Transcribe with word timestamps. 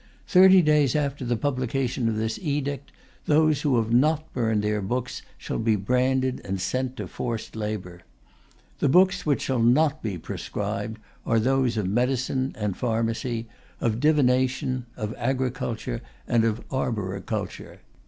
Thirty 0.27 0.63
days 0.63 0.95
after 0.95 1.23
the 1.23 1.37
publication 1.37 2.09
of 2.09 2.15
this 2.17 2.39
edict, 2.41 2.91
those 3.27 3.61
who 3.61 3.77
have 3.77 3.93
not 3.93 4.33
burned 4.33 4.63
their 4.63 4.81
books 4.81 5.21
shall 5.37 5.59
be 5.59 5.75
branded 5.75 6.41
and 6.43 6.59
sent 6.59 6.97
to 6.97 7.07
forced 7.07 7.55
labour. 7.55 8.01
The 8.79 8.89
books 8.89 9.27
which 9.27 9.43
shall 9.43 9.59
not 9.61 10.01
be 10.01 10.17
proscribed 10.17 10.99
are 11.23 11.37
those 11.39 11.77
of 11.77 11.87
medicine 11.87 12.55
and 12.57 12.75
pharmacy, 12.75 13.47
of 13.79 13.99
divination..., 13.99 14.87
of 14.97 15.13
agriculture 15.19 16.01
and 16.27 16.45
of 16.45 16.63
arboriculture. 16.71 17.81